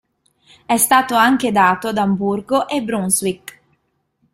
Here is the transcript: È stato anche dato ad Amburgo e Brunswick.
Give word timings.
È 0.65 0.77
stato 0.77 1.13
anche 1.13 1.51
dato 1.51 1.89
ad 1.89 1.97
Amburgo 1.99 2.67
e 2.67 2.81
Brunswick. 2.81 3.61